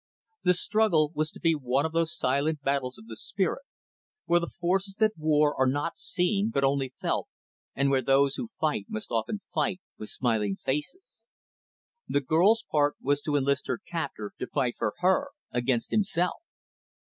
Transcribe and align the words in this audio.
The 0.41 0.55
struggle 0.55 1.11
was 1.13 1.29
to 1.29 1.39
be 1.39 1.53
one 1.53 1.85
of 1.85 1.91
those 1.91 2.17
silent 2.17 2.63
battles 2.63 2.97
of 2.97 3.05
the 3.05 3.15
spirit, 3.15 3.61
where 4.25 4.39
the 4.39 4.47
forces 4.49 4.95
that 4.95 5.11
war 5.15 5.53
are 5.55 5.67
not 5.67 5.95
seen 5.95 6.49
but 6.49 6.63
only 6.63 6.95
felt, 6.99 7.27
and 7.75 7.91
where 7.91 8.01
those 8.01 8.33
who 8.33 8.47
fight 8.59 8.87
must 8.89 9.11
often 9.11 9.41
fight 9.53 9.79
with 9.99 10.09
smiling 10.09 10.55
faces. 10.65 11.21
The 12.07 12.21
girl's 12.21 12.63
part 12.71 12.95
was 12.99 13.21
to 13.21 13.35
enlist 13.35 13.67
her 13.67 13.77
captor 13.77 14.31
to 14.39 14.47
fight 14.47 14.73
for 14.79 14.95
her, 15.01 15.27
against 15.51 15.91
himself. 15.91 16.41